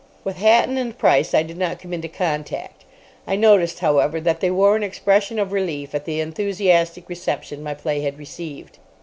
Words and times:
With 0.23 0.37
Hatton 0.37 0.79
and 0.79 0.97
Price 0.97 1.31
I 1.35 1.43
did 1.43 1.59
not 1.59 1.77
come 1.77 1.93
into 1.93 2.07
contact. 2.07 2.85
I 3.27 3.35
noticed, 3.35 3.81
however, 3.81 4.19
that 4.19 4.39
they 4.39 4.49
wore 4.49 4.75
an 4.75 4.81
expression 4.81 5.37
of 5.37 5.51
relief 5.51 5.93
at 5.93 6.05
the 6.05 6.19
enthusiastic 6.19 7.07
reception 7.07 7.61
my 7.61 7.75
play 7.75 8.01
had 8.01 8.17
received. 8.17 8.79